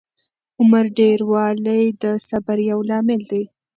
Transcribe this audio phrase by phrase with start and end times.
[0.59, 3.43] عمر ډېروالی د صبر یو لامل دی.